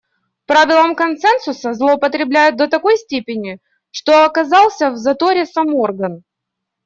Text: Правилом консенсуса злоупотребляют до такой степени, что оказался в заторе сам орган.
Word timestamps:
Правилом 0.47 0.95
консенсуса 0.95 1.73
злоупотребляют 1.73 2.55
до 2.57 2.67
такой 2.67 2.97
степени, 2.97 3.59
что 3.91 4.25
оказался 4.25 4.89
в 4.89 4.97
заторе 4.97 5.45
сам 5.45 5.75
орган. 5.75 6.23